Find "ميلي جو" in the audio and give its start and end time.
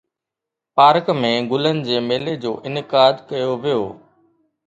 2.07-2.51